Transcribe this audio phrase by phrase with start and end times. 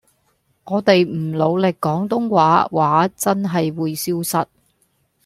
[0.63, 4.47] 我地唔努力廣東話話真係會消失